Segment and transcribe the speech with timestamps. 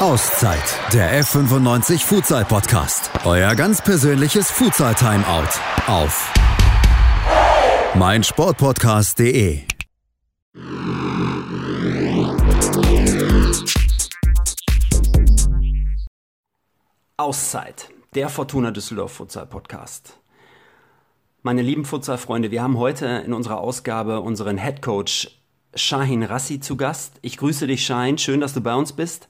[0.00, 3.12] Auszeit, der F95 Futsal Podcast.
[3.24, 5.48] Euer ganz persönliches Futsal Timeout
[5.86, 6.32] auf
[7.94, 9.60] meinsportpodcast.de.
[17.16, 20.18] Auszeit, der Fortuna Düsseldorf Futsal Podcast.
[21.42, 25.30] Meine lieben Futsal-Freunde, wir haben heute in unserer Ausgabe unseren Head Coach
[25.76, 27.12] Shahin Rassi zu Gast.
[27.22, 28.18] Ich grüße dich, Shahin.
[28.18, 29.28] Schön, dass du bei uns bist.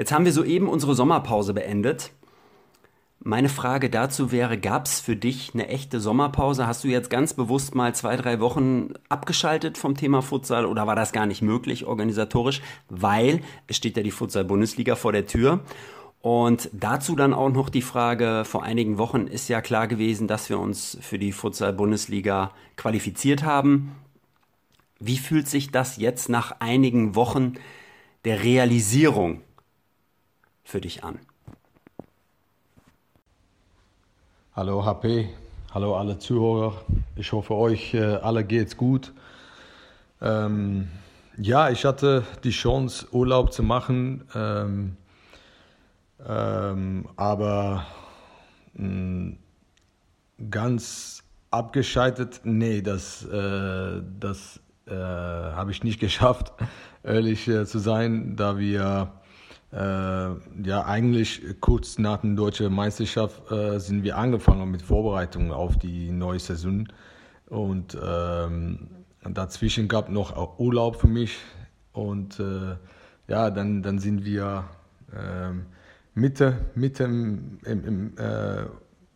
[0.00, 2.12] Jetzt haben wir soeben unsere Sommerpause beendet.
[3.18, 6.66] Meine Frage dazu wäre, gab es für dich eine echte Sommerpause?
[6.66, 10.96] Hast du jetzt ganz bewusst mal zwei, drei Wochen abgeschaltet vom Thema Futsal oder war
[10.96, 12.62] das gar nicht möglich organisatorisch?
[12.88, 15.60] Weil es steht ja die Futsal-Bundesliga vor der Tür.
[16.22, 20.48] Und dazu dann auch noch die Frage, vor einigen Wochen ist ja klar gewesen, dass
[20.48, 23.92] wir uns für die Futsal-Bundesliga qualifiziert haben.
[24.98, 27.52] Wie fühlt sich das jetzt nach einigen Wochen
[28.24, 29.42] der Realisierung
[30.64, 31.18] für dich an?
[34.54, 35.28] Hallo HP,
[35.72, 36.82] hallo alle Zuhörer.
[37.16, 39.12] Ich hoffe, euch äh, alle geht's gut.
[40.20, 40.88] Ähm,
[41.36, 44.96] ja, ich hatte die Chance, Urlaub zu machen, ähm,
[46.26, 47.86] ähm, aber
[48.74, 49.38] mh, mm,
[50.50, 56.52] ganz abgeschaltet, nee, das, äh, das äh, habe ich nicht geschafft,
[57.02, 59.12] ehrlich äh, zu sein, da wir
[59.72, 66.10] ja, eigentlich kurz nach der deutschen Meisterschaft äh, sind wir angefangen mit Vorbereitungen auf die
[66.10, 66.88] neue Saison.
[67.48, 68.88] Und ähm,
[69.22, 71.38] dazwischen gab noch Urlaub für mich.
[71.92, 72.76] Und äh,
[73.28, 74.64] ja, dann, dann sind wir
[75.12, 75.52] äh,
[76.14, 78.64] Mitte, Mitte im, im, im äh,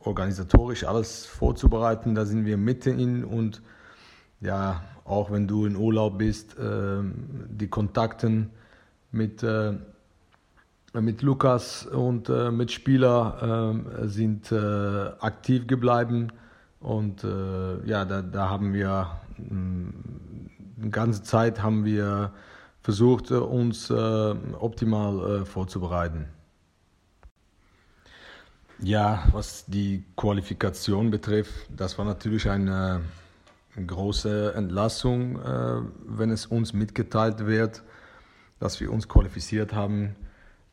[0.01, 2.15] organisatorisch alles vorzubereiten.
[2.15, 3.63] Da sind wir mitten in und
[4.41, 7.15] ja, auch wenn du in Urlaub bist, ähm,
[7.49, 8.51] die Kontakten
[9.11, 9.75] mit äh,
[11.01, 14.57] mit Lukas und äh, mit Spieler äh, sind äh,
[15.19, 16.33] aktiv geblieben
[16.81, 19.95] und äh, ja, da, da haben wir mh, mm,
[20.77, 22.33] die ganze Zeit haben wir
[22.83, 26.27] versucht, äh, uns äh, optimal vorzubereiten.
[28.81, 33.03] Ja, was die Qualifikation betrifft, das war natürlich eine,
[33.77, 35.37] große Entlassung,
[36.07, 37.83] wenn es uns mitgeteilt wird,
[38.61, 40.15] dass wir uns qualifiziert haben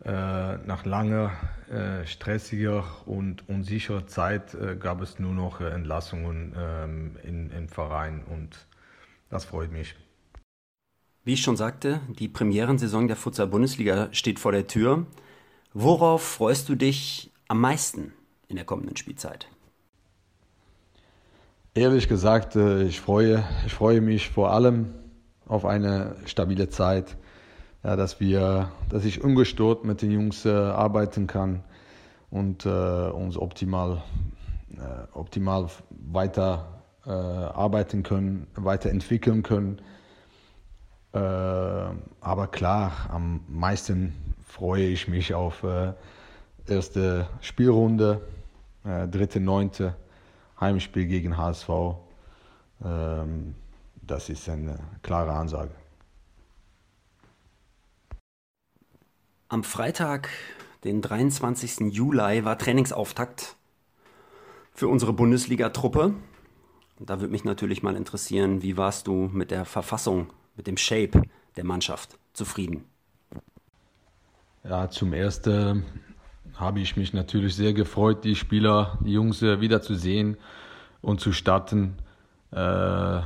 [0.10, 1.32] nach langer,
[1.70, 8.24] äh, stressiger und unsicherer Zeit äh, gab es nur noch Entlassungen ähm, in, im Verein
[8.24, 8.68] und
[9.30, 9.96] das freut mich.
[11.24, 15.06] Wie ich schon sagte, die Premierensaison der Futsal-Bundesliga steht vor der Tür.
[15.74, 18.12] Worauf freust du dich am meisten
[18.48, 19.48] in der kommenden Spielzeit?
[21.76, 24.94] Ehrlich gesagt, ich freue, ich freue mich vor allem
[25.46, 27.16] auf eine stabile Zeit
[27.84, 31.64] ja, dass wir, dass ich ungestört mit den Jungs äh, arbeiten kann
[32.30, 34.04] und äh, uns optimal,
[34.74, 39.82] äh, optimal weiter äh, arbeiten können, weiterentwickeln können.
[41.14, 44.14] Äh, aber klar, am meisten
[44.46, 45.94] freue ich mich auf äh,
[46.68, 48.22] erste Spielrunde,
[48.84, 49.96] dritte, neunte
[50.60, 51.70] Heimspiel gegen HSV.
[52.84, 53.56] Ähm,
[54.02, 55.81] das ist eine klare Ansage.
[59.52, 60.30] Am Freitag,
[60.86, 61.94] den 23.
[61.94, 63.58] Juli, war Trainingsauftakt
[64.74, 66.14] für unsere Bundesliga-Truppe.
[67.00, 71.24] Da würde mich natürlich mal interessieren, wie warst du mit der Verfassung, mit dem Shape
[71.58, 72.86] der Mannschaft zufrieden?
[74.64, 75.84] Ja, zum ersten
[76.56, 80.38] habe ich mich natürlich sehr gefreut, die Spieler, die Jungs äh, wiederzusehen
[81.02, 81.98] und zu starten.
[82.52, 83.20] Äh,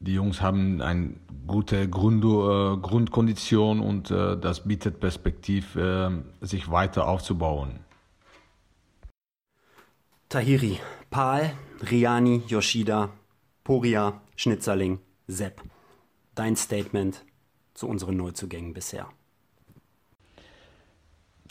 [0.00, 1.14] die Jungs haben eine
[1.46, 6.10] gute Grund, äh, Grundkondition und äh, das bietet Perspektiv, äh,
[6.40, 7.80] sich weiter aufzubauen.
[10.28, 10.78] Tahiri,
[11.10, 11.50] Paul,
[11.90, 13.10] Riani, Yoshida,
[13.64, 15.62] Poria, Schnitzerling, Sepp.
[16.34, 17.24] Dein Statement
[17.74, 19.08] zu unseren Neuzugängen bisher.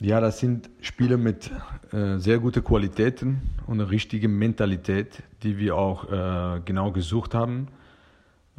[0.00, 1.50] Ja, das sind Spieler mit
[1.90, 7.66] äh, sehr guten Qualitäten und einer richtigen Mentalität, die wir auch äh, genau gesucht haben.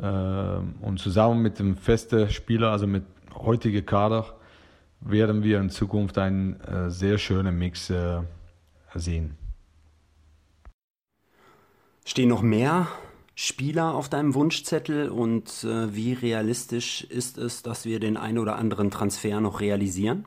[0.01, 3.03] Ähm, und zusammen mit dem festen Spieler, also mit
[3.35, 4.25] heutigen Kader,
[5.01, 8.21] werden wir in Zukunft einen äh, sehr schönen Mix äh,
[8.95, 9.37] sehen.
[12.05, 12.87] Stehen noch mehr
[13.35, 18.57] Spieler auf deinem Wunschzettel und äh, wie realistisch ist es, dass wir den einen oder
[18.57, 20.25] anderen Transfer noch realisieren?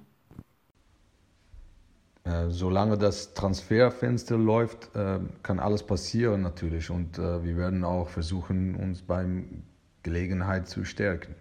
[2.25, 8.09] Äh, solange das Transferfenster läuft, äh, kann alles passieren natürlich und äh, wir werden auch
[8.09, 9.65] versuchen, uns beim
[10.05, 11.35] Gelegenheit zu stärken.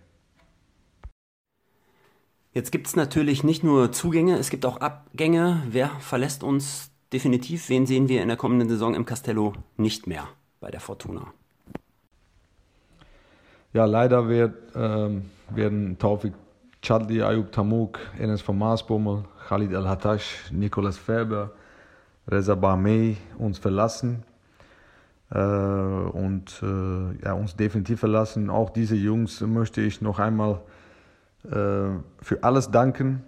[2.54, 5.64] Jetzt gibt es natürlich nicht nur Zugänge, es gibt auch Abgänge.
[5.70, 7.70] Wer verlässt uns definitiv?
[7.70, 10.28] Wen sehen wir in der kommenden Saison im Castello nicht mehr
[10.60, 11.28] bei der Fortuna?
[13.74, 16.34] Ja, leider wird, ähm, werden Taufik
[16.82, 21.52] Chadli, Ayub Tamuk, Enes von Maasbommel, Khalid El-Hatash, Nicolas Ferber,
[22.28, 24.24] Reza Barmey uns verlassen
[25.30, 28.50] äh, und äh, ja, uns definitiv verlassen.
[28.50, 30.62] Auch diese Jungs möchte ich noch einmal
[31.46, 33.22] äh, für alles danken,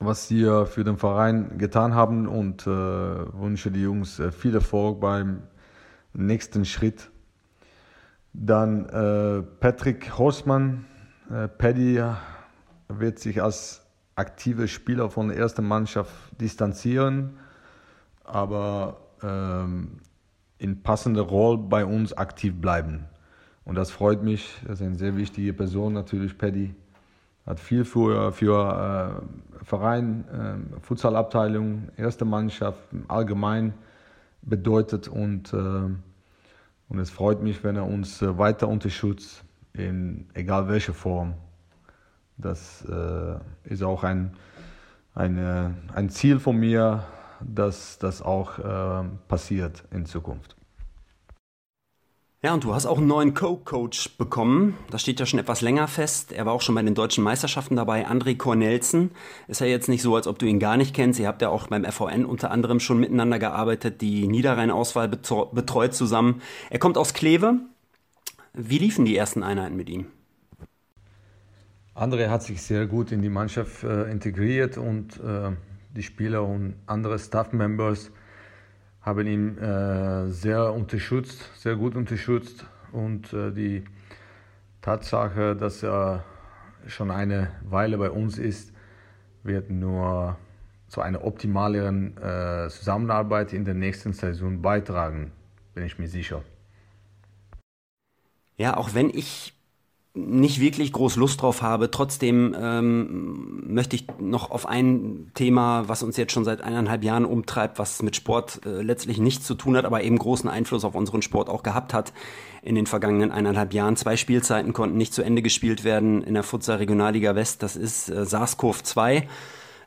[0.00, 4.98] was sie für den Verein getan haben und äh, wünsche die Jungs äh, viel Erfolg
[5.00, 5.44] beim
[6.14, 7.10] nächsten Schritt.
[8.38, 8.86] Dann
[9.60, 10.84] Patrick Horstmann,
[11.56, 12.02] Paddy
[12.88, 13.82] wird sich als
[14.14, 17.38] aktiver Spieler von der ersten Mannschaft distanzieren,
[18.24, 20.00] aber ähm,
[20.58, 23.04] in passender Rolle bei uns aktiv bleiben.
[23.64, 24.60] Und das freut mich.
[24.66, 26.74] Das ist eine sehr wichtige Person natürlich, Paddy
[27.46, 29.22] hat viel für, für
[29.62, 33.72] äh, Verein, äh, Futsalabteilung, erste Mannschaft allgemein
[34.42, 40.68] bedeutet und, äh, und es freut mich, wenn er uns äh, weiter unterstützt, in egal
[40.68, 41.34] welcher Form.
[42.38, 44.36] Das äh, ist auch ein,
[45.14, 47.04] eine, ein Ziel von mir,
[47.40, 50.56] dass das auch äh, passiert in Zukunft.
[52.42, 54.76] Ja, und du hast auch einen neuen Co-Coach bekommen.
[54.90, 56.32] Das steht ja schon etwas länger fest.
[56.32, 58.06] Er war auch schon bei den deutschen Meisterschaften dabei.
[58.06, 59.10] André Cornelsen.
[59.48, 61.18] Ist ja jetzt nicht so, als ob du ihn gar nicht kennst.
[61.18, 66.40] Ihr habt ja auch beim FVN unter anderem schon miteinander gearbeitet, die Niederrhein-Auswahl betreut zusammen.
[66.70, 67.54] Er kommt aus Kleve.
[68.52, 70.06] Wie liefen die ersten Einheiten mit ihm?
[71.96, 75.52] André hat sich sehr gut in die Mannschaft äh, integriert und äh,
[75.96, 78.10] die Spieler und andere Staff-Members
[79.00, 83.84] haben ihn äh, sehr unterstützt, sehr gut unterstützt und äh, die
[84.82, 86.22] Tatsache, dass er
[86.86, 88.74] schon eine Weile bei uns ist,
[89.42, 90.36] wird nur
[90.88, 95.32] zu einer optimaleren äh, Zusammenarbeit in der nächsten Saison beitragen,
[95.72, 96.42] bin ich mir sicher.
[98.58, 99.55] Ja, auch wenn ich
[100.16, 101.90] nicht wirklich groß Lust drauf habe.
[101.90, 107.26] Trotzdem ähm, möchte ich noch auf ein Thema, was uns jetzt schon seit eineinhalb Jahren
[107.26, 110.94] umtreibt, was mit Sport äh, letztlich nichts zu tun hat, aber eben großen Einfluss auf
[110.94, 112.14] unseren Sport auch gehabt hat
[112.62, 113.96] in den vergangenen eineinhalb Jahren.
[113.96, 117.62] Zwei Spielzeiten konnten nicht zu Ende gespielt werden in der Futsal Regionalliga West.
[117.62, 119.28] Das ist äh, Saarskov 2.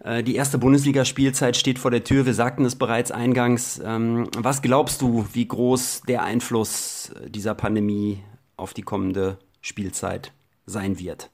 [0.03, 2.27] Äh, die erste Bundesligaspielzeit steht vor der Tür.
[2.27, 3.81] Wir sagten es bereits eingangs.
[3.83, 8.19] Ähm, was glaubst du, wie groß der Einfluss dieser Pandemie
[8.57, 10.33] auf die kommende Spielzeit
[10.65, 11.31] sein wird.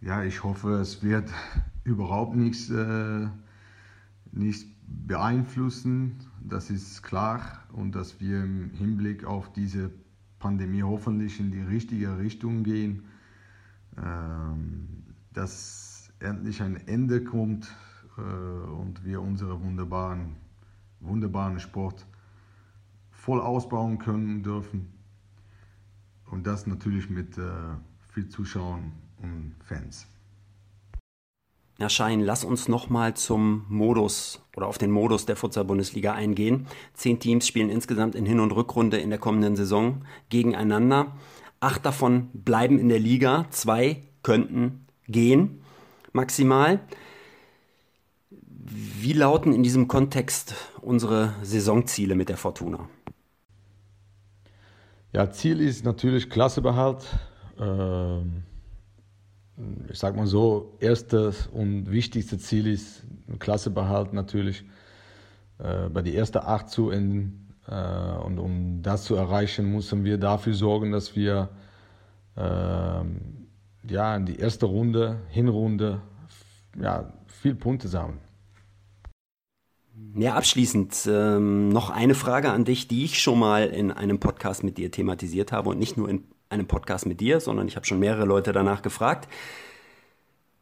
[0.00, 1.30] Ja, ich hoffe, es wird
[1.84, 3.28] überhaupt nichts, äh,
[4.32, 6.16] nichts beeinflussen.
[6.40, 9.90] Das ist klar und dass wir im Hinblick auf diese
[10.38, 13.04] Pandemie hoffentlich in die richtige Richtung gehen,
[13.98, 15.04] ähm,
[15.34, 17.68] dass endlich ein Ende kommt
[18.16, 20.36] äh, und wir unseren wunderbaren,
[21.00, 22.06] wunderbaren Sport
[23.20, 24.92] voll ausbauen können dürfen.
[26.30, 27.42] Und das natürlich mit äh,
[28.12, 30.06] viel Zuschauern und Fans.
[31.78, 36.66] Ja, Schein, lass uns nochmal zum Modus oder auf den Modus der Futsal-Bundesliga eingehen.
[36.94, 41.16] Zehn Teams spielen insgesamt in Hin- und Rückrunde in der kommenden Saison gegeneinander.
[41.58, 45.62] Acht davon bleiben in der Liga, zwei könnten gehen,
[46.12, 46.80] maximal.
[48.30, 52.88] Wie lauten in diesem Kontext unsere Saisonziele mit der Fortuna?
[55.12, 57.04] Ja, Ziel ist natürlich Klassebehalt.
[57.58, 58.44] Ähm,
[59.90, 63.02] ich sag mal so, erstes und wichtigstes Ziel ist
[63.40, 64.64] Klassebehalt natürlich
[65.58, 67.52] äh, bei die ersten acht zu enden.
[67.66, 71.48] Äh, und um das zu erreichen, müssen wir dafür sorgen, dass wir
[72.36, 73.48] ähm,
[73.88, 76.02] ja, in die erste Runde, Hinrunde,
[76.80, 78.20] ja, viel Punkte sammeln.
[80.14, 84.64] Ja, abschließend ähm, noch eine Frage an dich, die ich schon mal in einem Podcast
[84.64, 87.86] mit dir thematisiert habe und nicht nur in einem Podcast mit dir, sondern ich habe
[87.86, 89.28] schon mehrere Leute danach gefragt.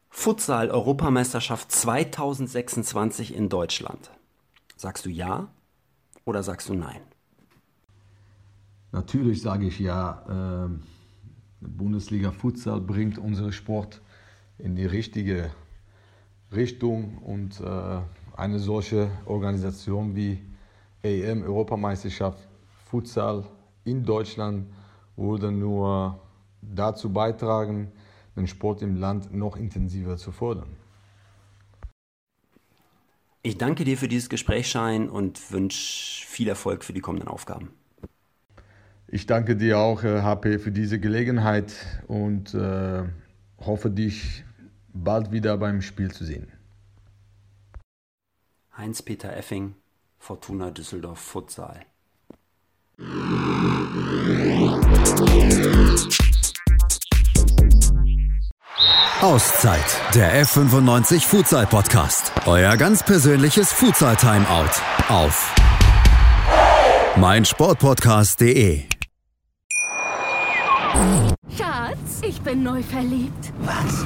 [0.09, 4.11] Futsal Europameisterschaft 2026 in Deutschland.
[4.75, 5.47] Sagst du ja
[6.25, 7.01] oder sagst du nein?
[8.91, 10.25] Natürlich sage ich ja.
[10.29, 10.83] Ähm,
[11.61, 14.01] Bundesliga Futsal bringt unseren Sport
[14.57, 15.51] in die richtige
[16.51, 17.99] Richtung und äh,
[18.39, 20.41] eine solche Organisation wie
[21.03, 22.47] EM, Europameisterschaft,
[22.85, 23.43] Futsal
[23.83, 24.67] in Deutschland
[25.15, 26.19] würde nur
[26.61, 27.91] dazu beitragen,
[28.35, 30.69] den Sport im Land noch intensiver zu fördern.
[33.41, 37.69] Ich danke dir für dieses Gespräch, Schein, und wünsche viel Erfolg für die kommenden Aufgaben.
[39.07, 41.73] ich danke dir auch, HP, für diese Gelegenheit
[42.07, 43.03] und äh,
[43.59, 44.43] hoffe, dich
[44.93, 46.58] bald wieder beim Spiel zu sehen.
[48.79, 49.75] Heinz-Peter Effing,
[50.19, 51.81] Fortuna Düsseldorf Futsal.
[59.21, 59.83] Auszeit,
[60.15, 62.31] der F95 Futsal Podcast.
[62.45, 64.71] Euer ganz persönliches Futsal Timeout
[65.09, 65.53] auf
[67.17, 68.85] meinsportpodcast.de.
[71.57, 73.51] Schatz, ich bin neu verliebt.
[73.59, 74.05] Was?